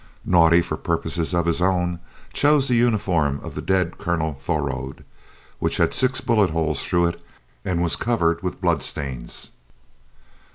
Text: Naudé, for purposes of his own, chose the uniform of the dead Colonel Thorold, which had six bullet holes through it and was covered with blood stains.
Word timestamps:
Naudé, 0.27 0.63
for 0.63 0.77
purposes 0.77 1.31
of 1.31 1.45
his 1.45 1.61
own, 1.61 1.99
chose 2.33 2.67
the 2.67 2.73
uniform 2.75 3.39
of 3.43 3.53
the 3.53 3.61
dead 3.61 3.99
Colonel 3.99 4.33
Thorold, 4.33 5.03
which 5.59 5.77
had 5.77 5.93
six 5.93 6.21
bullet 6.21 6.49
holes 6.49 6.81
through 6.83 7.05
it 7.05 7.21
and 7.63 7.83
was 7.83 7.95
covered 7.95 8.41
with 8.41 8.59
blood 8.61 8.81
stains. 8.81 9.51